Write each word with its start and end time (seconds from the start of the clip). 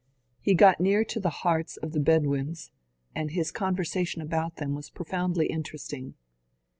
He 0.39 0.55
got 0.55 0.79
near 0.79 1.03
to 1.05 1.19
the 1.19 1.29
hearts 1.29 1.77
of 1.77 1.91
the 1.91 1.99
Bedouins, 1.99 2.71
and 3.13 3.29
his 3.29 3.51
conversation 3.51 4.19
about 4.19 4.55
them 4.55 4.73
was 4.73 4.89
profoundly 4.89 5.45
interesting. 5.45 6.15